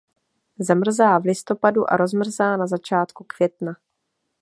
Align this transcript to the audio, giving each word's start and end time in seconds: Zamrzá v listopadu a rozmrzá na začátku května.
Zamrzá 0.59 1.17
v 1.19 1.25
listopadu 1.25 1.93
a 1.93 1.97
rozmrzá 1.97 2.57
na 2.57 2.67
začátku 2.67 3.23
května. 3.27 3.75